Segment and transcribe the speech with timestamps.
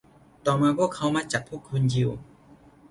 [0.45, 2.09] ต่อมา พวกเขามาจับพวกคนยิว